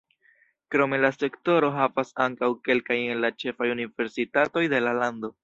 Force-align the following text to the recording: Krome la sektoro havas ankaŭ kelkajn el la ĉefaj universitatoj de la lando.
Krome 0.75 0.97
la 1.03 1.11
sektoro 1.17 1.69
havas 1.75 2.09
ankaŭ 2.25 2.49
kelkajn 2.69 3.05
el 3.17 3.23
la 3.27 3.33
ĉefaj 3.45 3.71
universitatoj 3.77 4.67
de 4.75 4.83
la 4.89 4.97
lando. 5.05 5.35